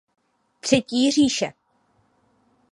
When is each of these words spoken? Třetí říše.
Třetí 0.59 1.11
říše. 1.11 1.53